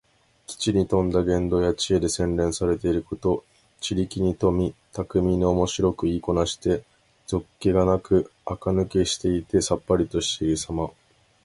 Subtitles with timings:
[0.47, 3.43] 機知に富んだ言動や知恵で、洗練されていること。
[3.81, 6.83] 知力に富み、巧みにおもしろく言いこなして、
[7.27, 10.89] 俗気がなくあかぬけしていてさっぱりとしているさま。